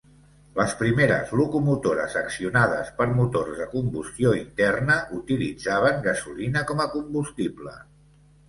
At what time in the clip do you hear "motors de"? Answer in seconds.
3.19-3.67